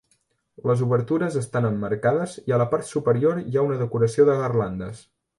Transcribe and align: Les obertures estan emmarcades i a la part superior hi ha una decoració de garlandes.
Les 0.69 0.79
obertures 0.85 1.35
estan 1.41 1.67
emmarcades 1.69 2.33
i 2.51 2.55
a 2.55 2.59
la 2.61 2.67
part 2.71 2.87
superior 2.93 3.41
hi 3.41 3.57
ha 3.59 3.65
una 3.69 3.77
decoració 3.83 4.27
de 4.31 4.39
garlandes. 4.41 5.05